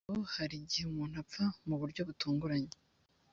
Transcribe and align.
yakobo 0.05 0.23
hari 0.37 0.55
igihe 0.63 0.85
umuntu 0.89 1.15
apfa 1.23 1.43
mu 1.67 1.75
buryo 1.81 2.01
butunguranye 2.07 2.73